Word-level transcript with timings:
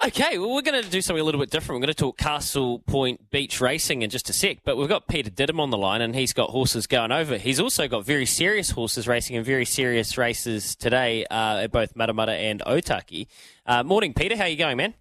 Okay, 0.00 0.38
well, 0.38 0.54
we're 0.54 0.62
going 0.62 0.80
to 0.80 0.88
do 0.88 1.02
something 1.02 1.20
a 1.20 1.24
little 1.24 1.40
bit 1.40 1.50
different. 1.50 1.80
We're 1.80 1.86
going 1.86 1.94
to 1.94 2.02
talk 2.02 2.18
Castlepoint 2.18 3.18
Beach 3.32 3.60
Racing 3.60 4.02
in 4.02 4.10
just 4.10 4.30
a 4.30 4.32
sec, 4.32 4.58
but 4.64 4.76
we've 4.76 4.88
got 4.88 5.08
Peter 5.08 5.28
Didham 5.28 5.58
on 5.58 5.70
the 5.70 5.76
line, 5.76 6.02
and 6.02 6.14
he's 6.14 6.32
got 6.32 6.50
horses 6.50 6.86
going 6.86 7.10
over. 7.10 7.36
He's 7.36 7.58
also 7.58 7.88
got 7.88 8.04
very 8.04 8.24
serious 8.24 8.70
horses 8.70 9.08
racing 9.08 9.34
in 9.34 9.42
very 9.42 9.64
serious 9.64 10.16
races 10.16 10.76
today 10.76 11.26
uh, 11.26 11.62
at 11.64 11.72
both 11.72 11.94
Matamata 11.94 12.28
and 12.28 12.60
Otaki. 12.60 13.26
Uh, 13.66 13.82
morning, 13.82 14.14
Peter. 14.14 14.36
How 14.36 14.44
you 14.44 14.56
going, 14.56 14.76
man? 14.76 14.94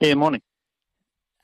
Yeah, 0.00 0.14
morning. 0.14 0.40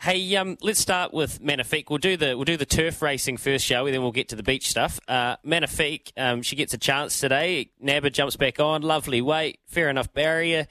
Hey, 0.00 0.34
um, 0.36 0.56
let's 0.62 0.80
start 0.80 1.12
with 1.12 1.42
Magnifique. 1.42 1.90
We'll 1.90 1.98
do 1.98 2.16
the 2.16 2.36
we'll 2.36 2.44
do 2.44 2.56
the 2.56 2.64
turf 2.64 3.02
racing 3.02 3.36
first, 3.36 3.66
shall 3.66 3.84
we? 3.84 3.90
Then 3.90 4.00
we'll 4.00 4.12
get 4.12 4.30
to 4.30 4.36
the 4.36 4.42
beach 4.42 4.70
stuff. 4.70 4.98
Uh, 5.06 5.36
Magnifique, 5.44 6.10
um, 6.16 6.40
she 6.40 6.56
gets 6.56 6.72
a 6.72 6.78
chance 6.78 7.20
today. 7.20 7.70
Nabba 7.84 8.10
jumps 8.10 8.36
back 8.36 8.60
on. 8.60 8.80
Lovely 8.80 9.20
weight, 9.20 9.60
fair 9.66 9.90
enough 9.90 10.10
barrier 10.14 10.68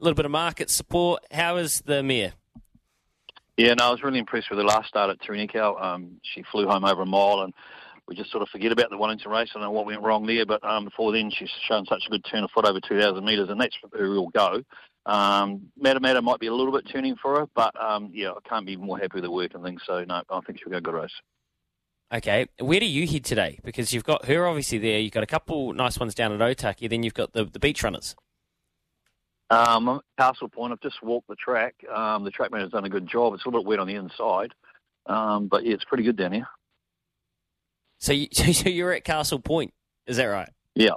a 0.00 0.04
little 0.04 0.14
bit 0.14 0.24
of 0.24 0.30
market 0.30 0.70
support. 0.70 1.24
How 1.32 1.56
is 1.56 1.82
the 1.82 2.02
mare? 2.02 2.32
Yeah, 3.56 3.74
no, 3.74 3.88
I 3.88 3.90
was 3.90 4.02
really 4.02 4.20
impressed 4.20 4.50
with 4.50 4.58
the 4.58 4.64
last 4.64 4.88
start 4.88 5.10
at 5.10 5.20
Taranaki. 5.20 5.58
Um, 5.58 6.20
she 6.22 6.44
flew 6.52 6.68
home 6.68 6.84
over 6.84 7.02
a 7.02 7.06
mile, 7.06 7.40
and 7.40 7.52
we 8.06 8.14
just 8.14 8.30
sort 8.30 8.42
of 8.42 8.48
forget 8.50 8.70
about 8.70 8.90
the 8.90 8.96
Wellington 8.96 9.32
race. 9.32 9.48
I 9.50 9.58
don't 9.58 9.64
know 9.64 9.72
what 9.72 9.86
went 9.86 10.02
wrong 10.02 10.26
there, 10.26 10.46
but 10.46 10.62
um, 10.62 10.84
before 10.84 11.12
then, 11.12 11.30
she's 11.30 11.50
shown 11.66 11.84
such 11.86 12.04
a 12.06 12.10
good 12.10 12.24
turn 12.24 12.44
of 12.44 12.50
foot 12.52 12.66
over 12.66 12.78
2,000 12.80 13.24
metres, 13.24 13.48
and 13.48 13.60
that's 13.60 13.76
her 13.92 14.10
real 14.10 14.28
go. 14.28 14.62
Um, 15.06 15.72
Matamata 15.82 16.22
might 16.22 16.38
be 16.38 16.46
a 16.46 16.54
little 16.54 16.72
bit 16.72 16.88
turning 16.88 17.16
for 17.16 17.40
her, 17.40 17.46
but 17.56 17.74
um, 17.82 18.10
yeah, 18.12 18.30
I 18.30 18.48
can't 18.48 18.66
be 18.66 18.76
more 18.76 18.98
happy 18.98 19.14
with 19.14 19.24
the 19.24 19.30
work 19.30 19.54
and 19.54 19.64
things. 19.64 19.82
So 19.86 20.04
no, 20.04 20.22
I 20.30 20.40
think 20.46 20.60
she'll 20.60 20.70
go 20.70 20.80
good 20.80 20.94
race. 20.94 21.10
Okay, 22.14 22.46
where 22.60 22.78
do 22.78 22.86
you 22.86 23.06
head 23.08 23.24
today? 23.24 23.58
Because 23.64 23.92
you've 23.92 24.04
got 24.04 24.26
her 24.26 24.46
obviously 24.46 24.78
there. 24.78 24.98
You've 24.98 25.12
got 25.12 25.22
a 25.22 25.26
couple 25.26 25.72
nice 25.72 25.98
ones 25.98 26.14
down 26.14 26.32
at 26.32 26.40
Otaki. 26.40 26.88
Then 26.88 27.02
you've 27.02 27.14
got 27.14 27.32
the 27.32 27.44
the 27.44 27.58
beach 27.58 27.82
runners. 27.82 28.14
Um, 29.50 30.00
Castlepoint, 30.20 30.72
I've 30.72 30.80
just 30.80 31.02
walked 31.02 31.28
the 31.28 31.36
track. 31.36 31.74
Um, 31.92 32.24
the 32.24 32.30
trackman 32.30 32.60
has 32.60 32.70
done 32.70 32.84
a 32.84 32.88
good 32.88 33.06
job. 33.06 33.34
It's 33.34 33.44
a 33.44 33.48
little 33.48 33.62
bit 33.62 33.68
wet 33.68 33.78
on 33.78 33.86
the 33.86 33.94
inside, 33.94 34.52
um, 35.06 35.48
but 35.48 35.64
yeah, 35.64 35.74
it's 35.74 35.84
pretty 35.84 36.04
good 36.04 36.16
down 36.16 36.32
here. 36.32 36.48
So, 37.98 38.12
you, 38.12 38.28
so 38.32 38.68
you're 38.68 38.92
at 38.92 39.04
Castlepoint, 39.04 39.70
is 40.06 40.18
that 40.18 40.26
right? 40.26 40.50
Yeah, 40.74 40.94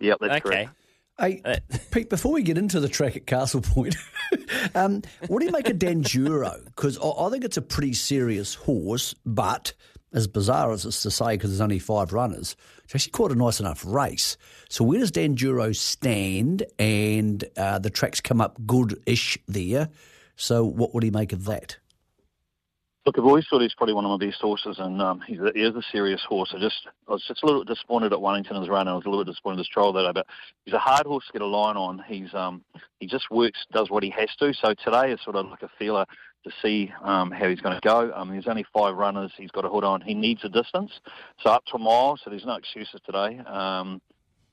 yeah, 0.00 0.14
that's 0.20 0.32
okay. 0.32 0.40
correct. 0.40 0.70
Hey, 1.18 1.40
uh, 1.44 1.56
Pete, 1.90 2.10
before 2.10 2.32
we 2.32 2.42
get 2.42 2.58
into 2.58 2.80
the 2.80 2.88
track 2.88 3.16
at 3.16 3.26
Castlepoint, 3.26 3.96
um, 4.74 5.02
what 5.28 5.40
do 5.40 5.46
you 5.46 5.52
make 5.52 5.68
of 5.68 5.76
Danjuro? 5.76 6.64
Because 6.64 6.98
I, 6.98 7.08
I 7.08 7.30
think 7.30 7.44
it's 7.44 7.56
a 7.56 7.62
pretty 7.62 7.92
serious 7.92 8.54
horse, 8.54 9.14
but 9.24 9.72
as 10.12 10.26
bizarre 10.26 10.72
as 10.72 10.84
it's 10.84 11.02
to 11.02 11.10
say, 11.10 11.34
because 11.34 11.50
there's 11.50 11.60
only 11.60 11.78
five 11.78 12.12
runners, 12.12 12.56
she 12.86 12.96
actually 12.96 13.12
quite 13.12 13.30
a 13.30 13.34
nice 13.34 13.60
enough 13.60 13.84
race. 13.86 14.36
So 14.68 14.84
where 14.84 15.00
does 15.00 15.10
Danjuro 15.10 15.74
stand? 15.74 16.64
And 16.78 17.44
uh, 17.56 17.78
the 17.78 17.90
track's 17.90 18.20
come 18.20 18.40
up 18.40 18.58
good-ish 18.66 19.38
there. 19.48 19.88
So 20.36 20.64
what 20.64 20.94
would 20.94 21.02
he 21.02 21.10
make 21.10 21.32
of 21.32 21.44
that? 21.44 21.78
Look, 23.04 23.18
I've 23.18 23.24
always 23.24 23.44
thought 23.50 23.62
he's 23.62 23.74
probably 23.74 23.94
one 23.94 24.04
of 24.04 24.20
my 24.20 24.24
best 24.24 24.40
horses, 24.40 24.76
and 24.78 25.02
um, 25.02 25.20
he's 25.26 25.40
a, 25.40 25.50
he 25.54 25.62
is 25.62 25.74
a 25.74 25.82
serious 25.90 26.22
horse. 26.28 26.52
I 26.54 26.60
just 26.60 26.86
I 27.08 27.12
was 27.12 27.24
just 27.26 27.42
a 27.42 27.46
little 27.46 27.64
bit 27.64 27.74
disappointed 27.74 28.12
at 28.12 28.20
Wellington 28.20 28.54
in 28.54 28.62
his 28.62 28.68
run, 28.68 28.82
and 28.82 28.90
I 28.90 28.94
was 28.94 29.04
a 29.06 29.08
little 29.08 29.24
bit 29.24 29.32
disappointed 29.32 29.54
in 29.54 29.58
his 29.58 29.68
trial 29.68 29.92
that 29.92 30.02
day. 30.04 30.12
But 30.14 30.26
he's 30.64 30.74
a 30.74 30.78
hard 30.78 31.06
horse 31.06 31.26
to 31.26 31.32
get 31.32 31.42
a 31.42 31.46
line 31.46 31.76
on. 31.76 32.04
He's 32.06 32.32
um 32.32 32.62
he 33.00 33.08
just 33.08 33.28
works, 33.28 33.58
does 33.72 33.90
what 33.90 34.04
he 34.04 34.10
has 34.10 34.28
to. 34.38 34.54
So 34.54 34.74
today 34.84 35.10
is 35.10 35.20
sort 35.24 35.34
of 35.34 35.46
like 35.46 35.62
a 35.62 35.70
feeler 35.80 36.06
to 36.44 36.50
see 36.62 36.92
um, 37.02 37.32
how 37.32 37.48
he's 37.48 37.60
going 37.60 37.74
to 37.74 37.80
go. 37.80 38.12
Um, 38.14 38.30
there's 38.30 38.48
only 38.48 38.66
five 38.72 38.96
runners. 38.96 39.32
He's 39.36 39.50
got 39.50 39.64
a 39.64 39.68
hood 39.68 39.84
on. 39.84 40.00
He 40.00 40.14
needs 40.14 40.44
a 40.44 40.48
distance, 40.48 40.92
so 41.40 41.50
up 41.50 41.64
to 41.66 41.76
a 41.76 41.78
mile. 41.78 42.16
So 42.22 42.30
there's 42.30 42.46
no 42.46 42.54
excuses 42.54 43.00
today. 43.04 43.40
Um, 43.46 44.00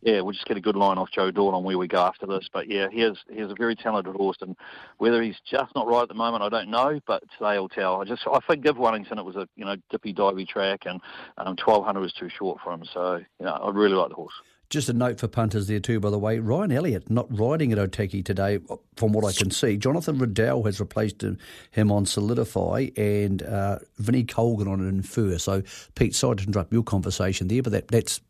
yeah, 0.02 0.22
we'll 0.22 0.34
just 0.34 0.46
get 0.46 0.58
a 0.58 0.62
good 0.62 0.76
line 0.76 0.98
off 0.98 1.12
Joe 1.12 1.32
Dawn 1.32 1.54
on 1.54 1.64
where 1.64 1.78
we 1.78 1.88
go 1.88 2.02
after 2.02 2.26
this. 2.26 2.50
But 2.52 2.70
yeah, 2.70 2.88
he 2.90 3.02
is 3.02 3.18
he 3.30 3.40
is 3.40 3.52
a 3.52 3.56
very 3.56 3.76
talented 3.76 4.16
horse, 4.16 4.38
and 4.42 4.56
whether 4.98 5.22
he's 5.22 5.40
just 5.50 5.74
not 5.76 5.88
right 5.88 6.04
at 6.04 6.08
the 6.08 6.14
moment, 6.14 6.44
I 6.44 6.50
don't 6.50 6.70
know. 6.70 7.00
But 7.06 7.24
today 7.38 7.60
will 7.60 7.70
tell. 7.70 8.02
I 8.02 8.06
just 8.06 8.24
I 8.26 8.40
forgive 8.48 8.78
Wellington. 8.78 9.20
It 9.20 9.26
was 9.26 9.36
a 9.36 9.48
you 9.56 9.66
know 9.66 9.76
dippy 9.90 10.14
divey 10.14 10.48
track, 10.48 10.84
and 10.86 11.02
um, 11.38 11.56
1200 11.64 12.00
was 12.00 12.14
too 12.14 12.30
short 12.30 12.60
for 12.64 12.72
him. 12.72 12.84
So 12.94 13.18
you 13.18 13.46
know, 13.46 13.52
I 13.52 13.70
really 13.72 13.96
like 13.96 14.10
the 14.10 14.16
horse. 14.16 14.34
Just 14.70 14.88
a 14.88 14.94
note 14.94 15.20
for 15.20 15.28
punters 15.28 15.68
there 15.68 15.80
too, 15.80 16.00
by 16.00 16.12
the 16.12 16.20
way. 16.20 16.38
Ryan 16.38 16.72
Elliott 16.72 17.10
not 17.10 17.26
riding 17.36 17.72
at 17.72 17.80
Otaki 17.80 18.24
today, 18.24 18.60
from 18.98 19.14
what 19.14 19.26
I 19.26 19.32
can 19.32 19.50
see. 19.50 19.78
Jonathan 19.78 20.20
Riddell 20.20 20.64
has 20.64 20.80
replaced 20.80 21.24
him 21.72 21.92
on 21.92 22.06
Solidify, 22.06 22.90
and 22.96 23.42
uh, 23.42 23.80
Vinnie 23.98 24.24
Colgan 24.24 24.68
on 24.68 24.80
an 24.80 24.90
Infer. 24.90 25.40
So, 25.40 25.64
Pete, 25.96 26.14
sorry 26.14 26.36
to 26.36 26.44
interrupt 26.46 26.72
your 26.72 26.84
conversation 26.84 27.48
there, 27.48 27.64
but 27.64 27.72
that, 27.72 27.88
that's 27.88 28.22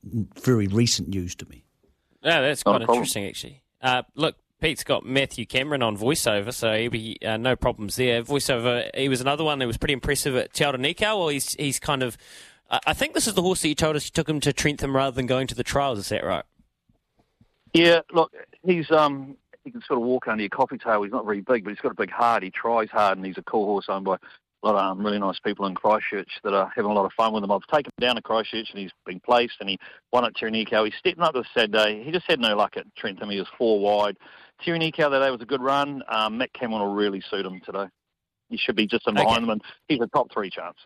very 0.41 0.67
recent 0.67 1.09
news 1.09 1.35
to 1.35 1.50
me. 1.50 1.66
Yeah, 2.23 2.39
that's 2.41 2.63
quite 2.63 2.81
interesting, 2.81 3.25
actually. 3.25 3.61
Uh, 3.81 4.03
look, 4.16 4.35
Pete's 4.61 4.83
got 4.83 5.06
Matthew 5.06 5.45
Cameron 5.45 5.81
on 5.81 5.97
voiceover, 5.97 6.53
so 6.53 6.73
he'll 6.73 6.91
be 6.91 7.17
uh, 7.25 7.38
no 7.38 7.56
problems 7.56 7.95
there. 7.95 8.21
Voiceover, 8.23 8.89
he 8.94 9.07
was 9.07 9.21
another 9.21 9.44
one 9.44 9.59
that 9.59 9.67
was 9.67 9.77
pretty 9.77 9.94
impressive 9.94 10.35
at 10.35 10.53
Te 10.53 10.66
Aronikau. 10.66 11.17
Well, 11.17 11.27
he's 11.29 11.53
he's 11.53 11.79
kind 11.79 12.03
of 12.03 12.17
I 12.69 12.94
think 12.94 13.13
this 13.13 13.28
is 13.28 13.34
the 13.34 13.41
horse 13.41 13.62
that 13.62 13.68
you 13.68 13.75
told 13.75 13.96
us 13.96 14.06
you 14.06 14.12
took 14.12 14.30
him 14.30 14.40
to 14.41 14.53
Trentham 14.53 14.96
rather 14.96 15.16
than 15.16 15.25
going 15.25 15.47
to 15.47 15.56
the 15.56 15.63
trials. 15.63 16.00
Is 16.00 16.09
that 16.09 16.24
right? 16.24 16.46
Yeah, 17.74 18.02
look, 18.12 18.31
he's 18.63 18.90
um 18.91 19.38
he 19.63 19.72
can 19.72 19.81
sort 19.81 20.00
of 20.00 20.06
walk 20.06 20.28
under 20.28 20.41
your 20.41 20.50
coffee 20.50 20.78
table. 20.78 21.03
He's 21.03 21.12
not 21.12 21.25
very 21.25 21.41
big, 21.41 21.63
but 21.63 21.72
he's 21.72 21.80
got 21.80 21.91
a 21.91 21.96
big 21.96 22.12
heart. 22.12 22.44
He 22.44 22.52
tries 22.52 22.90
hard, 22.90 23.18
and 23.18 23.25
he's 23.25 23.38
a 23.38 23.44
cool 23.44 23.66
horse 23.66 23.85
owned 23.90 24.06
by 24.06 24.16
a 24.16 24.68
lot 24.68 24.75
of 24.75 24.97
um, 24.97 25.06
really 25.06 25.19
nice 25.19 25.40
people 25.40 25.66
in 25.68 25.75
Christchurch 25.75 26.30
that 26.44 26.53
are 26.53 26.72
having 26.75 26.91
a 26.91 26.94
lot 26.94 27.06
of 27.06 27.13
fun 27.13 27.34
with 27.34 27.44
him. 27.44 27.52
I've 27.52 27.66
taken 27.68 27.91
him 27.97 28.02
down 28.02 28.16
to 28.16 28.22
Christchurch, 28.22 28.69
and 28.72 28.80
he's 28.80 28.91
been 29.06 29.19
placed, 29.19 29.56
and 29.59 29.69
he 29.69 29.78
won 30.12 30.25
at 30.25 30.36
Taranaki. 30.36 30.75
He's 30.75 30.94
stepping 31.00 31.24
up 31.24 31.34
this 31.34 31.47
Saturday. 31.53 32.03
He 32.03 32.12
just 32.12 32.25
had 32.28 32.40
no 32.40 32.56
luck 32.56 32.75
at 32.75 32.86
Trentham. 32.96 33.30
He 33.30 33.40
was 33.40 33.47
four 33.57 33.80
wide. 33.80 34.18
Taranaki 34.63 35.01
that 35.01 35.09
day 35.09 35.31
was 35.31 35.41
a 35.41 35.46
good 35.46 35.62
run. 35.62 36.03
Um, 36.09 36.38
Matt 36.38 36.53
Cameron 36.53 36.81
will 36.81 36.94
really 36.94 37.22
suit 37.30 37.46
him 37.46 37.62
today. 37.66 37.86
He 38.50 38.57
should 38.57 38.75
be 38.75 38.88
just 38.88 39.07
in 39.07 39.13
behind 39.13 39.30
okay. 39.31 39.41
them, 39.41 39.50
and 39.51 39.62
he's 39.88 40.01
a 40.01 40.07
top 40.07 40.31
three 40.34 40.50
chance. 40.50 40.78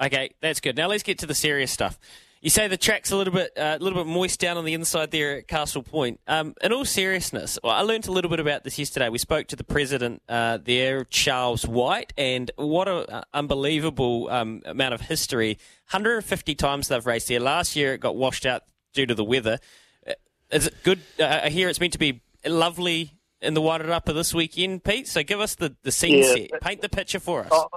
Okay, 0.00 0.30
that's 0.40 0.60
good. 0.60 0.76
Now 0.76 0.88
let's 0.88 1.02
get 1.02 1.18
to 1.20 1.26
the 1.26 1.34
serious 1.34 1.70
stuff. 1.70 1.98
You 2.42 2.50
say 2.50 2.68
the 2.68 2.76
track's 2.76 3.10
a 3.10 3.16
little 3.16 3.32
bit 3.32 3.50
uh, 3.56 3.76
a 3.80 3.82
little 3.82 4.04
bit 4.04 4.06
moist 4.08 4.38
down 4.38 4.58
on 4.58 4.64
the 4.64 4.74
inside 4.74 5.10
there 5.10 5.38
at 5.38 5.48
Castlepoint. 5.48 6.18
Um, 6.28 6.54
in 6.62 6.72
all 6.72 6.84
seriousness, 6.84 7.58
well, 7.64 7.72
I 7.72 7.80
learned 7.80 8.06
a 8.06 8.12
little 8.12 8.30
bit 8.30 8.40
about 8.40 8.62
this 8.62 8.78
yesterday. 8.78 9.08
We 9.08 9.18
spoke 9.18 9.48
to 9.48 9.56
the 9.56 9.64
president 9.64 10.22
uh, 10.28 10.58
there, 10.62 11.04
Charles 11.04 11.66
White, 11.66 12.12
and 12.16 12.50
what 12.56 12.88
an 12.88 13.06
uh, 13.08 13.22
unbelievable 13.32 14.28
um, 14.30 14.62
amount 14.66 14.92
of 14.92 15.00
history. 15.00 15.58
150 15.90 16.54
times 16.54 16.88
they've 16.88 17.04
raced 17.04 17.28
there. 17.28 17.40
Last 17.40 17.74
year 17.74 17.94
it 17.94 18.00
got 18.00 18.16
washed 18.16 18.44
out 18.44 18.62
due 18.92 19.06
to 19.06 19.14
the 19.14 19.24
weather. 19.24 19.58
Uh, 20.06 20.12
is 20.50 20.66
it 20.66 20.74
good? 20.84 21.00
Uh, 21.18 21.40
I 21.44 21.48
hear 21.48 21.70
it's 21.70 21.80
meant 21.80 21.94
to 21.94 21.98
be 21.98 22.20
lovely 22.44 23.12
in 23.40 23.54
the 23.54 23.62
Wairarapa 23.62 24.14
this 24.14 24.34
weekend, 24.34 24.84
Pete. 24.84 25.08
So 25.08 25.22
give 25.22 25.40
us 25.40 25.54
the, 25.54 25.74
the 25.82 25.90
scene 25.90 26.18
yeah, 26.18 26.34
set. 26.34 26.60
Paint 26.60 26.82
the 26.82 26.88
picture 26.90 27.18
for 27.18 27.40
us. 27.40 27.48
Oh, 27.50 27.68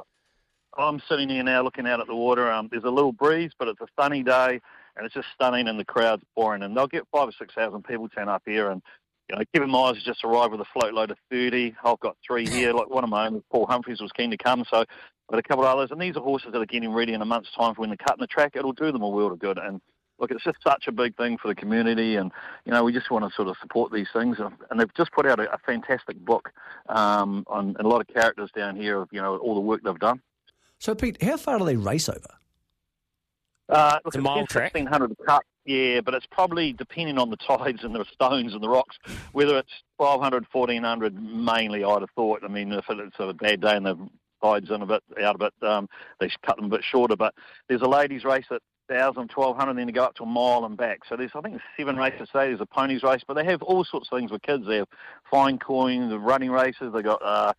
I'm 0.79 1.01
sitting 1.09 1.29
here 1.29 1.43
now 1.43 1.61
looking 1.63 1.87
out 1.87 1.99
at 1.99 2.07
the 2.07 2.15
water. 2.15 2.51
Um, 2.51 2.69
there's 2.71 2.83
a 2.83 2.89
little 2.89 3.11
breeze, 3.11 3.51
but 3.59 3.67
it's 3.67 3.81
a 3.81 3.87
sunny 3.99 4.23
day, 4.23 4.59
and 4.95 5.05
it's 5.05 5.13
just 5.13 5.27
stunning, 5.33 5.67
and 5.67 5.79
the 5.79 5.85
crowd's 5.85 6.23
pouring. 6.35 6.63
And 6.63 6.75
they'll 6.75 6.87
get 6.87 7.03
five 7.11 7.27
or 7.27 7.33
six 7.37 7.53
thousand 7.53 7.83
people 7.83 8.07
turn 8.09 8.29
up 8.29 8.43
here, 8.45 8.71
and 8.71 8.81
you 9.29 9.37
know, 9.37 9.43
Kevin 9.53 9.69
Myers 9.69 9.97
has 9.97 10.03
just 10.03 10.23
arrived 10.23 10.51
with 10.51 10.61
a 10.61 10.65
float 10.73 10.93
load 10.93 11.11
of 11.11 11.17
30. 11.29 11.75
I've 11.83 11.99
got 11.99 12.17
three 12.25 12.47
here. 12.47 12.73
Like 12.73 12.89
one 12.89 13.03
of 13.03 13.09
my 13.09 13.27
own, 13.27 13.43
Paul 13.51 13.67
Humphreys, 13.67 14.01
was 14.01 14.11
keen 14.11 14.31
to 14.31 14.37
come, 14.37 14.65
so 14.69 14.85
got 15.29 15.39
a 15.39 15.43
couple 15.43 15.65
of 15.65 15.69
others. 15.69 15.91
And 15.91 16.01
these 16.01 16.15
are 16.17 16.23
horses 16.23 16.51
that 16.51 16.59
are 16.59 16.65
getting 16.65 16.91
ready 16.91 17.13
in 17.13 17.21
a 17.21 17.25
month's 17.25 17.51
time 17.51 17.75
for 17.75 17.81
when 17.81 17.89
they're 17.89 17.97
cutting 17.97 18.21
the 18.21 18.27
track. 18.27 18.53
It'll 18.55 18.73
do 18.73 18.91
them 18.91 19.03
a 19.03 19.09
world 19.09 19.33
of 19.33 19.39
good. 19.39 19.59
And 19.59 19.81
look, 20.17 20.31
it's 20.31 20.43
just 20.43 20.57
such 20.65 20.85
a 20.87 20.91
big 20.91 21.15
thing 21.15 21.37
for 21.37 21.47
the 21.47 21.55
community, 21.55 22.15
and 22.15 22.31
you 22.65 22.71
know, 22.71 22.83
we 22.83 22.91
just 22.91 23.11
want 23.11 23.23
to 23.23 23.35
sort 23.35 23.49
of 23.49 23.55
support 23.61 23.91
these 23.91 24.07
things. 24.11 24.37
And 24.71 24.79
they've 24.79 24.93
just 24.95 25.11
put 25.11 25.27
out 25.27 25.39
a, 25.39 25.53
a 25.53 25.57
fantastic 25.59 26.17
book 26.25 26.51
um, 26.87 27.43
on 27.47 27.75
a 27.79 27.87
lot 27.87 28.01
of 28.01 28.07
characters 28.07 28.49
down 28.55 28.75
here 28.75 29.01
of 29.01 29.09
you 29.11 29.21
know 29.21 29.37
all 29.37 29.53
the 29.53 29.61
work 29.61 29.81
they've 29.83 29.99
done. 29.99 30.21
So, 30.79 30.95
Pete, 30.95 31.21
how 31.21 31.37
far 31.37 31.59
do 31.59 31.65
they 31.65 31.75
race 31.75 32.09
over? 32.09 32.19
Uh, 33.67 33.99
look, 34.05 34.15
it's 34.15 34.17
a 34.17 34.21
mile 34.21 34.47
track. 34.47 34.73
1600 34.73 35.15
cut, 35.27 35.43
yeah, 35.65 36.01
but 36.01 36.13
it's 36.13 36.25
probably 36.25 36.73
depending 36.73 37.19
on 37.19 37.29
the 37.29 37.37
tides 37.37 37.83
and 37.83 37.93
the 37.93 38.05
stones 38.11 38.53
and 38.53 38.63
the 38.63 38.69
rocks, 38.69 38.97
whether 39.33 39.57
it's 39.57 39.83
1200, 39.97 40.45
1400 40.51 41.21
mainly, 41.21 41.83
I'd 41.83 42.01
have 42.01 42.09
thought. 42.15 42.41
I 42.43 42.47
mean, 42.47 42.71
if 42.71 42.85
it's 42.89 43.15
a 43.19 43.33
bad 43.33 43.61
day 43.61 43.75
and 43.75 43.85
the 43.85 44.09
tides 44.41 44.71
in 44.71 44.81
a 44.81 44.85
bit, 44.85 45.03
out 45.21 45.35
a 45.35 45.37
bit, 45.37 45.53
um, 45.61 45.87
they 46.19 46.31
cut 46.43 46.55
them 46.55 46.65
a 46.65 46.69
bit 46.69 46.83
shorter. 46.83 47.15
But 47.15 47.35
there's 47.67 47.81
a 47.81 47.87
ladies' 47.87 48.23
race 48.23 48.45
at 48.49 48.61
1,000, 48.87 49.29
1,200, 49.35 49.69
and 49.69 49.77
then 49.77 49.85
they 49.85 49.93
go 49.93 50.05
up 50.05 50.15
to 50.15 50.23
a 50.23 50.25
mile 50.25 50.65
and 50.65 50.77
back. 50.77 51.01
So 51.07 51.15
there's, 51.15 51.31
I 51.35 51.41
think, 51.41 51.61
seven 51.77 51.97
races 51.97 52.29
today. 52.31 52.47
There's 52.47 52.61
a 52.61 52.65
ponies 52.65 53.03
race, 53.03 53.21
but 53.27 53.35
they 53.35 53.45
have 53.45 53.61
all 53.61 53.83
sorts 53.83 54.09
of 54.11 54.17
things 54.17 54.31
with 54.31 54.41
kids. 54.41 54.65
They 54.65 54.77
have 54.77 54.87
fine 55.29 55.59
coin, 55.59 56.09
the 56.09 56.17
running 56.17 56.49
races. 56.49 56.93
They 56.93 57.03
got 57.03 57.21
uh, 57.21 57.53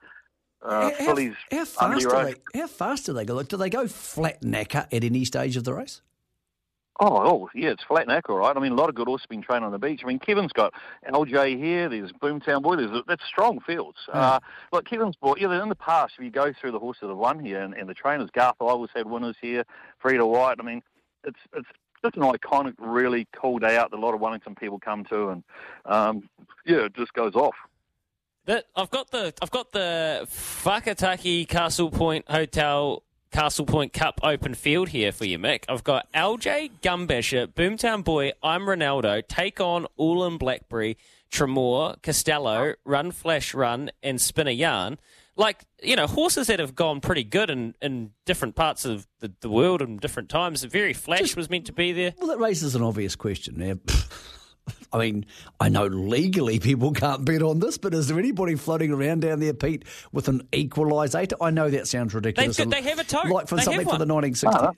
uh, 0.62 0.91
how, 0.99 1.17
how, 1.51 1.65
fast 1.65 2.03
do 2.03 2.11
they, 2.11 2.35
how 2.59 2.67
fast 2.67 3.07
do 3.07 3.12
they 3.12 3.25
go? 3.25 3.43
do 3.43 3.57
they 3.57 3.71
go 3.71 3.87
flat 3.87 4.43
knacker 4.43 4.87
at 4.93 5.05
any 5.05 5.25
stage 5.25 5.57
of 5.57 5.65
the 5.65 5.75
race? 5.75 6.03
Oh, 7.03 7.17
oh, 7.17 7.49
yeah, 7.55 7.71
it's 7.71 7.83
flat 7.83 8.07
neck, 8.09 8.29
all 8.29 8.37
right. 8.37 8.55
I 8.55 8.61
mean, 8.61 8.73
a 8.73 8.75
lot 8.75 8.91
of 8.91 8.95
good 8.95 9.09
horses 9.09 9.27
been 9.27 9.41
trained 9.41 9.65
on 9.65 9.73
the 9.73 9.79
beach. 9.79 10.03
I 10.05 10.07
mean, 10.07 10.19
Kevin's 10.19 10.53
got 10.53 10.75
LJ 11.11 11.57
here. 11.57 11.89
There's 11.89 12.12
Boomtown 12.12 12.62
Boy. 12.62 12.77
There's 12.77 13.03
that's 13.09 13.25
strong 13.25 13.59
fields. 13.61 13.97
Mm. 14.09 14.17
Uh, 14.17 14.41
look, 14.71 14.85
Kevin's 14.85 15.17
brought. 15.17 15.41
Yeah, 15.41 15.62
in 15.62 15.71
the 15.71 15.75
past, 15.75 16.12
if 16.19 16.25
you 16.25 16.31
go 16.31 16.53
through 16.61 16.73
the 16.73 16.79
horses 16.79 17.01
that 17.01 17.09
have 17.09 17.17
won 17.17 17.43
here 17.43 17.63
and, 17.63 17.73
and 17.73 17.89
the 17.89 17.95
trainers, 17.95 18.29
Garth 18.35 18.56
always 18.61 18.91
had 18.95 19.06
winners 19.06 19.37
here. 19.41 19.65
Frida 19.99 20.27
White. 20.27 20.59
I 20.61 20.63
mean, 20.63 20.83
it's 21.25 21.39
it's 21.55 21.69
just 22.05 22.17
an 22.17 22.23
iconic, 22.23 22.75
really 22.79 23.27
cool 23.35 23.59
day 23.59 23.79
out 23.79 23.93
that 23.93 23.97
a 23.97 24.01
lot 24.01 24.13
of 24.13 24.21
Wellington 24.21 24.55
people 24.55 24.79
come 24.79 25.05
to, 25.06 25.31
and 25.31 25.43
um, 25.87 26.29
yeah, 26.67 26.85
it 26.85 26.95
just 26.95 27.15
goes 27.15 27.35
off. 27.35 27.55
That 28.47 28.67
I've 28.75 28.91
got 28.91 29.11
the 29.11 29.33
I've 29.43 29.51
got 29.51 29.73
the 29.73 30.27
Whakataki 30.65 31.47
Castlepoint 31.47 32.25
Hotel 32.29 33.03
Castlepoint 33.33 33.93
Cup 33.93 34.19
open 34.23 34.55
field 34.55 34.89
here 34.89 35.13
for 35.13 35.25
you, 35.25 35.39
Mick. 35.39 35.65
I've 35.69 35.85
got 35.85 36.11
LJ 36.13 36.71
Gumbasher, 36.83 37.47
Boomtown 37.49 38.03
Boy, 38.03 38.33
I'm 38.43 38.63
Ronaldo, 38.63 39.23
Take 39.29 39.61
On, 39.61 39.87
Ulin 39.99 40.39
Blackberry, 40.39 40.97
Tremor, 41.31 41.95
Costello, 42.03 42.75
Run 42.85 43.13
Flash 43.13 43.55
Run, 43.55 43.91
and 44.03 44.21
Spinner 44.21 44.51
Yarn. 44.51 44.99
Like, 45.37 45.65
you 45.83 45.95
know, 45.95 46.07
horses 46.09 46.49
that 46.49 46.59
have 46.59 46.75
gone 46.75 47.01
pretty 47.01 47.23
good 47.25 47.51
in, 47.51 47.75
in 47.81 48.11
different 48.27 48.57
parts 48.57 48.85
of 48.85 49.07
the, 49.21 49.33
the 49.41 49.49
world 49.49 49.81
and 49.81 50.01
different 50.01 50.29
times. 50.29 50.65
Very 50.65 50.93
Flash 50.93 51.21
Just- 51.21 51.37
was 51.37 51.49
meant 51.49 51.67
to 51.67 51.73
be 51.73 51.93
there. 51.93 52.15
Well, 52.19 52.29
that 52.29 52.39
raises 52.39 52.75
an 52.75 52.83
obvious 52.83 53.15
question. 53.15 53.55
Now, 53.57 53.75
I 54.93 54.99
mean, 54.99 55.26
I 55.61 55.69
know 55.69 55.87
legally 55.87 56.58
people 56.58 56.93
can't 56.93 57.25
bet 57.25 57.43
on 57.43 57.61
this, 57.61 57.78
but 57.78 57.94
is 57.94 58.08
there 58.08 58.19
anybody 58.19 58.55
floating 58.56 58.90
around 58.93 59.20
down 59.20 59.40
there, 59.40 59.55
Pete, 59.55 59.84
with 60.12 60.28
an 60.28 60.43
equalisator? 60.52 61.34
I 61.40 61.50
know 61.50 61.70
that 61.70 61.87
sounds 61.88 62.14
ridiculous. 62.14 62.56
They've 62.56 62.70
they 62.70 62.82
have 62.82 62.99
a 62.99 63.05
tote. 63.05 63.26
Like 63.26 63.49
for 63.49 63.56
They 63.56 63.62
something 63.62 63.87
have 63.87 63.99
for 63.99 64.05
the 64.05 64.12
one. 64.12 64.25
1960s. 64.25 64.52
No, 64.52 64.72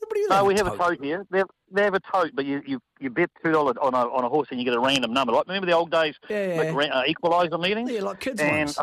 What 0.00 0.30
No, 0.30 0.36
have 0.36 0.46
we 0.46 0.54
a 0.54 0.56
have 0.58 0.66
a 0.66 0.70
tote? 0.70 0.78
tote 0.78 1.04
here. 1.04 1.26
They 1.30 1.38
have, 1.38 1.48
they 1.70 1.82
have 1.82 1.94
a 1.94 2.00
tote, 2.00 2.30
but 2.34 2.44
you, 2.46 2.62
you, 2.66 2.80
you 3.00 3.10
bet 3.10 3.30
two 3.44 3.52
dollars 3.52 3.76
on 3.80 3.94
a 3.94 3.98
on 3.98 4.24
a 4.24 4.28
horse 4.28 4.48
and 4.50 4.58
you 4.58 4.64
get 4.64 4.74
a 4.74 4.80
random 4.80 5.12
number. 5.12 5.32
Like 5.32 5.46
remember 5.46 5.66
the 5.66 5.72
old 5.72 5.90
days, 5.90 6.14
Yeah, 6.28 6.62
yeah. 6.62 6.72
like 6.72 6.90
uh, 6.90 7.02
equaliser 7.04 7.60
meetings. 7.60 7.90
Yeah, 7.90 8.02
like 8.02 8.20
kids' 8.20 8.40
and 8.40 8.66
ones. 8.66 8.78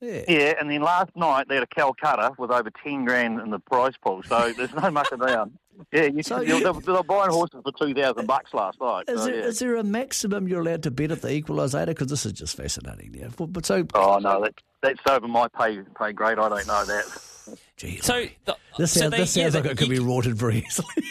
Yeah. 0.00 0.22
yeah, 0.28 0.54
and 0.58 0.70
then 0.70 0.80
last 0.80 1.14
night 1.14 1.48
they 1.48 1.56
had 1.56 1.64
a 1.64 1.66
Calcutta 1.66 2.32
with 2.38 2.50
over 2.50 2.70
ten 2.82 3.04
grand 3.04 3.40
in 3.40 3.50
the 3.50 3.58
prize 3.58 3.94
pool. 4.02 4.22
So 4.22 4.52
there's 4.56 4.74
no 4.74 4.90
mucking 4.90 5.20
around. 5.20 5.58
Yeah, 5.92 6.04
you, 6.04 6.22
So 6.22 6.40
you, 6.40 6.62
they're, 6.62 6.72
they're 6.72 7.02
buying 7.02 7.30
horses 7.30 7.60
for 7.62 7.72
two 7.72 7.94
thousand 7.94 8.26
bucks 8.26 8.52
last 8.54 8.80
night. 8.80 9.04
Is, 9.08 9.20
so, 9.20 9.26
there, 9.26 9.34
yeah. 9.34 9.44
is 9.44 9.58
there 9.58 9.76
a 9.76 9.84
maximum 9.84 10.48
you're 10.48 10.60
allowed 10.60 10.82
to 10.84 10.90
bet 10.90 11.10
at 11.10 11.22
the 11.22 11.28
equalisator? 11.28 11.86
Because 11.86 12.08
this 12.08 12.26
is 12.26 12.32
just 12.32 12.56
fascinating. 12.56 13.14
Yeah. 13.14 13.28
But, 13.36 13.52
but 13.52 13.66
so, 13.66 13.86
Oh 13.94 14.18
no, 14.18 14.42
that, 14.42 14.54
that's 14.82 15.00
over 15.08 15.28
my 15.28 15.48
pay 15.48 15.80
pay 15.98 16.12
grade. 16.12 16.38
I 16.38 16.48
don't 16.48 16.66
know 16.66 16.84
that. 16.84 17.29
Geez, 17.76 18.04
So, 18.04 18.26
the, 18.44 18.56
this 18.78 18.92
so 18.92 19.00
sounds, 19.00 19.10
they- 19.12 19.16
this 19.18 19.36
yeah, 19.36 19.48
like 19.48 19.64
it 19.64 19.78
could 19.78 19.88
you- 19.88 19.94
be 19.94 19.98
rorted 19.98 20.34
very 20.34 20.58
easily. 20.66 20.88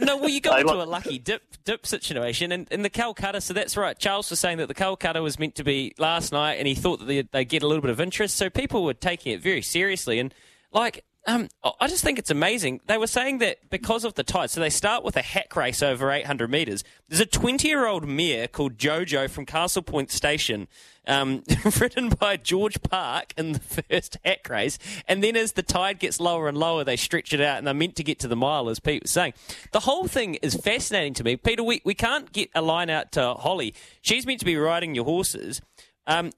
No, 0.00 0.16
well, 0.16 0.28
you 0.30 0.40
go 0.40 0.52
Hey, 0.52 0.62
into 0.62 0.72
a 0.72 0.82
lucky 0.82 1.20
dip 1.20 1.42
dip 1.64 1.86
situation, 1.86 2.50
and, 2.50 2.66
and 2.72 2.84
the 2.84 2.90
Calcutta. 2.90 3.40
So 3.40 3.54
that's 3.54 3.76
right. 3.76 3.96
Charles 3.96 4.30
was 4.30 4.40
saying 4.40 4.58
that 4.58 4.66
the 4.66 4.74
Calcutta 4.74 5.22
was 5.22 5.38
meant 5.38 5.54
to 5.56 5.64
be 5.64 5.94
last 5.96 6.32
night, 6.32 6.54
and 6.54 6.66
he 6.66 6.74
thought 6.74 6.98
that 6.98 7.04
they 7.04 7.22
they 7.22 7.44
get 7.44 7.62
a 7.62 7.68
little 7.68 7.82
bit 7.82 7.90
of 7.92 8.00
interest. 8.00 8.34
So 8.36 8.50
people 8.50 8.82
were 8.82 8.94
taking 8.94 9.32
it 9.32 9.40
very 9.40 9.62
seriously, 9.62 10.18
and 10.18 10.34
like. 10.72 11.04
Um, 11.24 11.48
I 11.80 11.86
just 11.86 12.02
think 12.02 12.18
it's 12.18 12.30
amazing. 12.30 12.80
They 12.86 12.98
were 12.98 13.06
saying 13.06 13.38
that 13.38 13.70
because 13.70 14.04
of 14.04 14.14
the 14.14 14.24
tide, 14.24 14.50
so 14.50 14.60
they 14.60 14.70
start 14.70 15.04
with 15.04 15.16
a 15.16 15.22
hack 15.22 15.54
race 15.54 15.80
over 15.80 16.10
800 16.10 16.50
metres. 16.50 16.82
There's 17.08 17.20
a 17.20 17.26
20 17.26 17.68
year 17.68 17.86
old 17.86 18.08
mare 18.08 18.48
called 18.48 18.76
Jojo 18.76 19.30
from 19.30 19.46
Castlepoint 19.46 20.10
Station, 20.10 20.66
um, 21.06 21.44
ridden 21.80 22.08
by 22.08 22.36
George 22.36 22.82
Park 22.82 23.34
in 23.36 23.52
the 23.52 23.60
first 23.60 24.16
hack 24.24 24.48
race. 24.48 24.80
And 25.06 25.22
then 25.22 25.36
as 25.36 25.52
the 25.52 25.62
tide 25.62 26.00
gets 26.00 26.18
lower 26.18 26.48
and 26.48 26.58
lower, 26.58 26.82
they 26.82 26.96
stretch 26.96 27.32
it 27.32 27.40
out 27.40 27.58
and 27.58 27.68
they're 27.68 27.74
meant 27.74 27.94
to 27.96 28.04
get 28.04 28.18
to 28.20 28.28
the 28.28 28.36
mile, 28.36 28.68
as 28.68 28.80
Pete 28.80 29.02
was 29.02 29.12
saying. 29.12 29.34
The 29.70 29.80
whole 29.80 30.08
thing 30.08 30.34
is 30.36 30.56
fascinating 30.56 31.14
to 31.14 31.24
me. 31.24 31.36
Peter, 31.36 31.62
we, 31.62 31.82
we 31.84 31.94
can't 31.94 32.32
get 32.32 32.50
a 32.52 32.62
line 32.62 32.90
out 32.90 33.12
to 33.12 33.34
Holly. 33.34 33.74
She's 34.00 34.26
meant 34.26 34.40
to 34.40 34.46
be 34.46 34.56
riding 34.56 34.96
your 34.96 35.04
horses. 35.04 35.60
Um, 36.08 36.32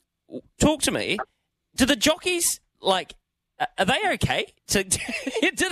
talk 0.60 0.82
to 0.82 0.90
me. 0.90 1.16
Do 1.74 1.86
the 1.86 1.96
jockeys, 1.96 2.60
like, 2.82 3.14
are 3.78 3.84
they 3.84 4.00
okay? 4.14 4.52
So, 4.66 4.82
do 4.82 4.90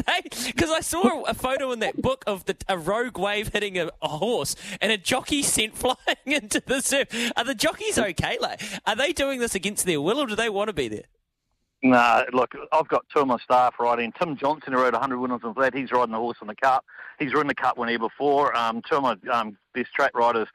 they? 0.06 0.22
Because 0.46 0.70
I 0.70 0.80
saw 0.80 1.22
a 1.22 1.34
photo 1.34 1.72
in 1.72 1.80
that 1.80 2.00
book 2.00 2.24
of 2.26 2.44
the, 2.44 2.56
a 2.68 2.78
rogue 2.78 3.18
wave 3.18 3.48
hitting 3.48 3.78
a, 3.78 3.90
a 4.00 4.08
horse 4.08 4.56
and 4.80 4.92
a 4.92 4.98
jockey 4.98 5.42
sent 5.42 5.76
flying 5.76 5.96
into 6.26 6.62
the 6.64 6.80
surf. 6.80 7.08
Are 7.36 7.44
the 7.44 7.54
jockeys 7.54 7.98
okay? 7.98 8.38
Like, 8.40 8.62
are 8.86 8.96
they 8.96 9.12
doing 9.12 9.40
this 9.40 9.54
against 9.54 9.86
their 9.86 10.00
will, 10.00 10.18
or 10.18 10.26
do 10.26 10.36
they 10.36 10.48
want 10.48 10.68
to 10.68 10.72
be 10.72 10.88
there? 10.88 11.04
No, 11.84 12.24
look, 12.32 12.52
I've 12.72 12.86
got 12.86 13.04
two 13.12 13.20
of 13.20 13.26
my 13.26 13.38
staff 13.38 13.74
riding. 13.80 14.12
Tim 14.12 14.36
Johnson, 14.36 14.72
who 14.72 14.78
rode 14.78 14.92
100 14.92 15.18
winners 15.18 15.40
and 15.42 15.52
flat, 15.52 15.74
he's 15.74 15.90
riding 15.90 16.12
the 16.12 16.18
horse 16.18 16.38
in 16.40 16.46
the 16.46 16.54
Cup. 16.54 16.84
He's 17.18 17.32
ridden 17.32 17.48
the 17.48 17.56
Cup 17.56 17.76
one 17.76 17.88
year 17.88 17.98
before. 17.98 18.56
Um, 18.56 18.82
two 18.88 18.96
of 18.96 19.02
my 19.02 19.16
um, 19.32 19.56
best 19.74 19.92
track 19.92 20.12
riders, 20.14 20.46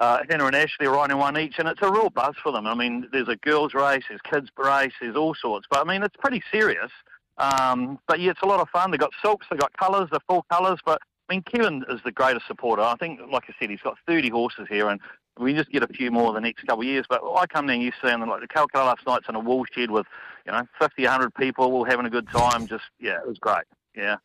uh, 0.00 0.18
Ashley, 0.28 0.86
are 0.86 0.90
riding 0.90 1.18
one 1.18 1.38
each, 1.38 1.58
and 1.58 1.68
it's 1.68 1.82
a 1.82 1.90
real 1.90 2.10
buzz 2.10 2.34
for 2.42 2.52
them. 2.52 2.66
I 2.66 2.74
mean, 2.74 3.08
there's 3.12 3.28
a 3.28 3.36
girls' 3.36 3.74
race, 3.74 4.04
there's 4.08 4.20
kids' 4.22 4.50
race, 4.56 4.92
there's 5.00 5.16
all 5.16 5.34
sorts. 5.34 5.66
But, 5.70 5.80
I 5.80 5.90
mean, 5.90 6.02
it's 6.02 6.16
pretty 6.16 6.42
serious. 6.52 6.90
Um, 7.38 7.98
but, 8.06 8.20
yeah, 8.20 8.30
it's 8.30 8.42
a 8.42 8.46
lot 8.46 8.60
of 8.60 8.68
fun. 8.68 8.90
They've 8.90 9.00
got 9.00 9.12
silks, 9.22 9.46
they've 9.50 9.58
got 9.58 9.76
colours, 9.76 10.08
they're 10.10 10.20
full 10.28 10.44
colours. 10.50 10.80
But, 10.84 11.00
I 11.28 11.34
mean, 11.34 11.42
Kevin 11.42 11.84
is 11.88 12.00
the 12.04 12.12
greatest 12.12 12.46
supporter. 12.46 12.82
I 12.82 12.96
think, 12.96 13.20
like 13.30 13.44
I 13.48 13.54
said, 13.58 13.70
he's 13.70 13.80
got 13.80 13.96
30 14.06 14.28
horses 14.30 14.66
here, 14.68 14.88
and 14.88 15.00
we 15.38 15.54
just 15.54 15.70
get 15.70 15.82
a 15.82 15.88
few 15.88 16.10
more 16.10 16.32
the 16.32 16.40
next 16.40 16.66
couple 16.66 16.82
of 16.82 16.86
years. 16.86 17.06
But 17.08 17.22
I 17.24 17.46
come 17.46 17.66
down 17.66 17.80
yesterday 17.80 18.14
and 18.14 18.28
like 18.28 18.40
the 18.40 18.48
Calcutta 18.48 18.84
last 18.84 19.06
night's 19.06 19.28
in 19.28 19.34
a 19.34 19.40
wool 19.40 19.64
shed 19.70 19.90
with, 19.90 20.06
you 20.44 20.52
know, 20.52 20.66
50, 20.78 21.02
100 21.02 21.34
people 21.34 21.64
all 21.64 21.84
having 21.84 22.06
a 22.06 22.10
good 22.10 22.28
time. 22.28 22.66
Just, 22.66 22.84
yeah, 23.00 23.18
it 23.18 23.26
was 23.26 23.38
great. 23.38 23.64
Yeah. 23.94 24.16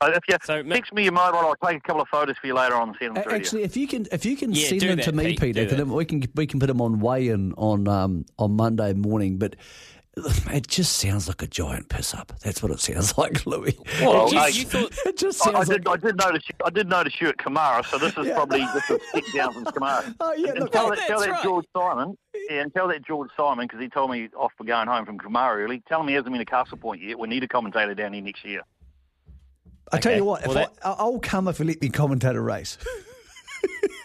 But 0.00 0.16
if 0.16 0.22
you 0.28 0.36
So, 0.42 0.62
text 0.62 0.94
me 0.94 1.02
your 1.04 1.12
mobile, 1.12 1.40
I'll 1.40 1.56
take 1.62 1.76
a 1.76 1.80
couple 1.80 2.00
of 2.00 2.08
photos 2.08 2.36
for 2.38 2.46
you 2.46 2.54
later 2.54 2.74
on 2.74 2.88
and 2.88 2.96
send 2.98 3.16
them 3.16 3.20
A- 3.20 3.22
through. 3.24 3.32
Actually, 3.34 3.62
if 3.64 3.76
you 3.76 3.86
can, 3.86 4.06
if 4.10 4.24
you 4.24 4.34
can 4.34 4.50
Yeah, 4.52 4.66
send 4.68 4.80
them 4.80 4.96
that, 4.96 5.02
to 5.04 5.12
me, 5.12 5.24
Pete, 5.26 5.40
Peter, 5.40 5.52
do 5.60 5.66
'cause 5.68 5.76
that. 5.76 5.84
then 5.84 5.92
we 5.94 6.04
can 6.06 6.22
we 6.34 6.46
can 6.46 6.58
put 6.58 6.66
them 6.68 6.80
on 6.80 7.00
weigh-in 7.00 7.52
on 7.58 7.86
um, 7.86 8.24
on 8.38 8.52
Monday 8.56 8.94
morning. 8.94 9.36
But 9.36 9.56
it 10.16 10.66
just 10.68 10.96
sounds 10.96 11.28
like 11.28 11.42
a 11.42 11.46
giant 11.46 11.90
piss 11.90 12.14
up. 12.14 12.32
That's 12.42 12.62
what 12.62 12.72
it 12.72 12.80
sounds 12.80 13.18
like, 13.18 13.44
Louis. 13.44 13.78
Well, 14.00 14.32
you, 14.32 14.40
hey, 14.40 14.50
you 14.52 14.64
thought 14.64 14.90
it 15.04 15.18
just 15.18 15.46
I, 15.46 15.50
I 15.58 15.64
did. 15.64 15.84
like. 15.84 16.02
I 16.02 16.06
did 16.06 16.16
notice. 16.16 16.44
You, 16.48 16.54
I 16.64 16.70
did 16.70 16.88
notice 16.88 17.20
you 17.20 17.28
at 17.28 17.36
Kumara, 17.36 17.84
so 17.90 17.98
this 17.98 18.14
is 18.16 18.26
Yeah. 18.26 18.34
probably 18.36 18.60
just 18.60 18.88
a 18.88 18.98
stick 19.10 19.24
down 19.34 19.52
from 19.52 19.66
Kumara. 19.66 20.14
Oh 20.20 20.32
yeah, 20.32 20.52
And 20.52 20.60
look, 20.60 20.72
tell 20.72 20.88
that, 20.88 20.98
tell 21.00 21.20
that's 21.20 21.30
that. 21.32 21.42
George 21.44 21.66
Simon, 21.76 22.16
yeah, 22.48 22.62
and 22.62 22.72
tell 22.72 22.88
that 22.88 23.04
George 23.06 23.28
Simon 23.36 23.66
because 23.66 23.80
he 23.82 23.90
told 23.90 24.10
me 24.10 24.30
off 24.34 24.52
for 24.56 24.64
going 24.64 24.88
home 24.88 25.04
from 25.04 25.18
Kumara 25.18 25.56
early. 25.58 25.82
Tell 25.90 26.00
him 26.00 26.08
he 26.08 26.14
hasn't 26.14 26.32
been 26.32 26.38
to 26.42 26.50
Castlepoint 26.50 27.06
yet. 27.06 27.18
We 27.18 27.28
need 27.28 27.44
a 27.44 27.48
commentator 27.48 27.94
down 27.94 28.14
here 28.14 28.22
next 28.22 28.46
year. 28.46 28.62
I 29.92 29.98
tell 29.98 30.14
you 30.14 30.24
what, 30.24 30.40
if 30.42 30.46
Well, 30.48 30.54
that- 30.56 30.72
I, 30.84 30.94
I'll 30.98 31.18
come 31.18 31.48
if 31.48 31.58
you 31.58 31.64
let 31.64 31.80
me 31.80 31.88
commentate 31.88 32.34
a 32.36 32.40
race. 32.40 32.78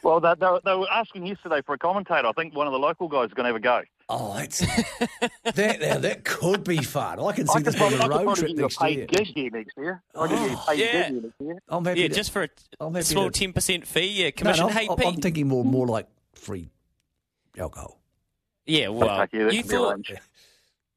Well, 0.04 0.20
they, 0.20 0.34
they, 0.40 0.48
they 0.64 0.76
were 0.76 0.88
asking 0.92 1.26
yesterday 1.26 1.64
for 1.66 1.74
a 1.74 1.80
commentator. 1.80 2.28
I 2.28 2.32
think 2.34 2.56
one 2.56 2.68
of 2.68 2.74
the 2.74 2.78
local 2.78 3.08
guys 3.08 3.30
is 3.30 3.34
going 3.34 3.46
to 3.46 3.48
have 3.48 3.56
a 3.56 3.60
go. 3.60 3.82
Oh, 4.08 4.36
that's 4.36 4.60
that. 5.56 5.80
Now 5.82 5.98
that 5.98 6.24
could 6.24 6.64
be 6.64 6.78
fun. 6.78 7.20
I 7.20 7.32
can 7.32 7.48
see 7.48 7.58
I 7.58 7.62
this 7.64 7.74
being 7.76 7.98
probably, 7.98 7.98
a 7.98 8.04
I 8.04 8.18
could 8.20 8.28
road 8.28 8.36
trip 8.36 8.48
give 8.50 8.58
you 8.60 8.66
a 8.66 8.68
next 8.68 8.82
year. 8.84 9.06
gig 9.08 9.28
here 9.34 9.50
next 9.50 9.78
year. 9.78 10.04
I 10.14 10.28
could 10.28 10.30
give 10.30 10.52
you 10.52 10.56
a 10.56 10.60
oh, 10.60 10.66
paid 10.68 10.80
yeah. 10.80 10.86
gig 10.92 11.12
here 11.12 11.22
next 11.24 11.42
year. 11.42 11.60
I'm 11.70 11.86
happy 11.86 12.02
yeah, 12.02 12.08
to, 12.10 12.14
just 12.14 12.32
for 12.32 12.44
a, 12.44 12.50
I'm 12.80 12.96
a 12.96 13.00
happy 13.00 13.06
small 13.06 13.32
to- 13.32 13.40
ten 13.40 13.52
percent 13.52 13.88
fee, 13.88 14.24
yeah, 14.26 14.30
commission. 14.30 14.68
no, 14.68 14.72
hey, 14.72 14.88
I'm, 14.88 14.96
Pete. 14.96 15.08
I'm 15.08 15.16
thinking 15.16 15.48
more 15.48 15.66
more 15.66 15.88
like 15.88 16.08
free 16.34 16.70
alcohol. 17.58 18.00
yeah, 18.68 18.90
well, 18.90 19.22
Okay, 19.22 19.40
that 19.44 19.54
you 19.56 19.62
can 19.64 19.70
be 19.72 19.76
thought 19.76 19.94
arranged. 19.94 20.20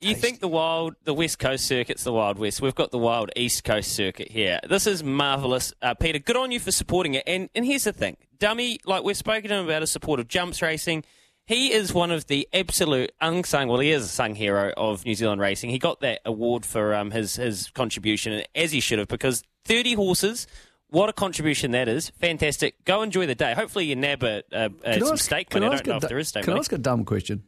You 0.00 0.14
think 0.14 0.38
the 0.38 0.48
wild, 0.48 0.94
the 1.02 1.14
West 1.14 1.40
Coast 1.40 1.66
circuit's 1.66 2.04
the 2.04 2.12
Wild 2.12 2.38
West. 2.38 2.62
We've 2.62 2.74
got 2.74 2.92
the 2.92 2.98
Wild 2.98 3.30
East 3.34 3.64
Coast 3.64 3.92
circuit 3.92 4.30
here. 4.30 4.60
This 4.68 4.86
is 4.86 5.02
marvellous. 5.02 5.72
Uh, 5.82 5.94
Peter, 5.94 6.20
good 6.20 6.36
on 6.36 6.52
you 6.52 6.60
for 6.60 6.70
supporting 6.70 7.14
it. 7.14 7.24
And, 7.26 7.48
and 7.54 7.64
here's 7.64 7.84
the 7.84 7.92
thing. 7.92 8.16
Dummy, 8.38 8.78
like 8.84 9.02
we've 9.02 9.16
spoken 9.16 9.50
to 9.50 9.56
him 9.56 9.64
about 9.64 9.82
his 9.82 9.90
support 9.90 10.20
of 10.20 10.28
jumps 10.28 10.62
racing. 10.62 11.04
He 11.46 11.72
is 11.72 11.92
one 11.92 12.12
of 12.12 12.26
the 12.28 12.46
absolute 12.52 13.10
unsung, 13.20 13.68
well, 13.68 13.80
he 13.80 13.90
is 13.90 14.04
a 14.04 14.08
sung 14.08 14.34
hero 14.34 14.72
of 14.76 15.04
New 15.04 15.14
Zealand 15.14 15.40
racing. 15.40 15.70
He 15.70 15.78
got 15.78 16.00
that 16.00 16.20
award 16.24 16.64
for 16.64 16.94
um, 16.94 17.10
his, 17.10 17.34
his 17.36 17.70
contribution, 17.70 18.44
as 18.54 18.70
he 18.70 18.80
should 18.80 18.98
have, 18.98 19.08
because 19.08 19.42
30 19.64 19.94
horses, 19.94 20.46
what 20.90 21.08
a 21.08 21.12
contribution 21.12 21.72
that 21.72 21.88
is. 21.88 22.10
Fantastic. 22.20 22.84
Go 22.84 23.02
enjoy 23.02 23.26
the 23.26 23.34
day. 23.34 23.54
Hopefully 23.54 23.86
you 23.86 23.96
nab 23.96 24.22
a, 24.22 24.42
a, 24.52 24.70
a 24.84 25.00
some 25.00 25.14
ask- 25.14 25.24
steak 25.24 25.52
money. 25.52 25.66
I 25.66 25.70
don't 25.70 25.86
know 25.86 25.94
a 25.94 25.96
if 25.96 26.02
there 26.08 26.18
is 26.18 26.28
steak 26.28 26.44
Can 26.44 26.52
I 26.52 26.58
ask 26.58 26.70
a 26.72 26.78
dumb 26.78 27.04
question? 27.04 27.42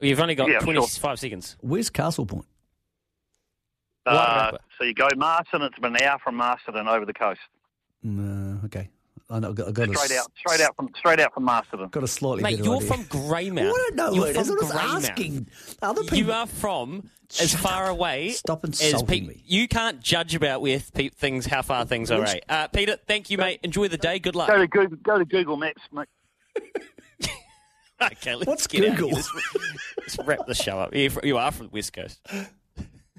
You've 0.00 0.20
only 0.20 0.34
got 0.34 0.48
Yeah, 0.48 0.58
sure. 0.60 0.74
25 0.74 1.18
seconds. 1.18 1.56
Where's 1.60 1.90
Castlepoint? 1.90 2.44
Uh, 4.06 4.52
so 4.78 4.84
you 4.84 4.94
go 4.94 5.08
Masterton. 5.16 5.62
It's 5.66 5.76
about 5.76 6.00
an 6.00 6.02
hour 6.06 6.18
from 6.22 6.36
Masterton 6.36 6.80
and 6.80 6.88
over 6.88 7.04
the 7.04 7.12
coast. 7.12 7.40
No, 8.02 8.60
okay. 8.64 8.88
I 9.28 9.40
know. 9.40 9.50
I 9.50 9.52
got, 9.52 9.68
I 9.68 9.70
got 9.72 9.88
Straight 9.96 10.16
a, 10.16 10.20
out, 10.20 10.32
straight 10.38 10.60
out 10.62 10.76
from 10.76 10.88
straight 10.96 11.20
out 11.20 11.34
from 11.34 11.44
Masterton. 11.44 11.88
Got 11.88 12.04
a 12.04 12.08
slightly 12.08 12.42
Mate, 12.42 12.58
you're 12.60 12.76
idea. 12.76 12.88
from 12.88 13.04
Greymouth. 13.04 13.56
Well, 13.64 13.74
I 13.74 13.90
don't 13.90 13.96
know 13.96 14.12
You're 14.12 14.22
where 14.22 14.30
it 14.30 14.36
is. 14.38 14.46
from 14.48 14.56
I'm 14.56 14.60
just 14.62 14.72
Greymouth. 14.72 15.10
asking. 15.10 15.46
Other 15.82 16.02
people. 16.04 16.18
You 16.18 16.32
are 16.32 16.46
from 16.46 17.10
as 17.38 17.54
far 17.54 17.86
up. 17.86 17.90
away. 17.90 18.30
Stop 18.30 18.64
as 18.64 18.80
insulting 18.80 19.22
Pe- 19.24 19.26
me. 19.34 19.42
You 19.44 19.68
can't 19.68 20.00
judge 20.00 20.34
about 20.34 20.62
where 20.62 20.80
pe- 20.94 21.10
things, 21.10 21.44
how 21.44 21.60
far 21.60 21.84
things 21.84 22.10
are. 22.10 22.22
Right? 22.22 22.42
Uh, 22.48 22.68
Peter, 22.68 22.96
thank 23.06 23.28
you, 23.28 23.36
mate. 23.36 23.60
Enjoy 23.62 23.88
the 23.88 23.98
day. 23.98 24.18
Good 24.18 24.34
luck. 24.36 24.48
Go 24.48 24.56
to 24.56 24.66
Google, 24.66 24.96
go 25.02 25.18
to 25.18 25.24
Google 25.26 25.56
Maps, 25.58 25.82
mate. 25.92 26.08
Okay, 28.12 28.34
let's 28.36 28.46
What's 28.46 28.66
get 28.68 28.84
out 28.84 28.90
of 28.90 28.96
Google? 28.96 29.08
here. 29.10 29.16
Let's, 29.16 30.16
let's 30.16 30.18
wrap 30.24 30.46
the 30.46 30.54
show 30.54 30.78
up. 30.78 30.94
You 30.94 31.36
are 31.36 31.50
from 31.50 31.66
the 31.66 31.72
West 31.72 31.92
Coast. 31.92 32.20